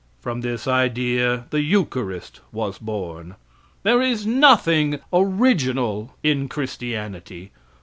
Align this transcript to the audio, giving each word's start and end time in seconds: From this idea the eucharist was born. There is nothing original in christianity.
From 0.19 0.41
this 0.41 0.67
idea 0.67 1.45
the 1.51 1.61
eucharist 1.61 2.39
was 2.51 2.79
born. 2.79 3.35
There 3.83 4.01
is 4.01 4.25
nothing 4.25 4.99
original 5.13 6.15
in 6.23 6.47
christianity. 6.49 7.51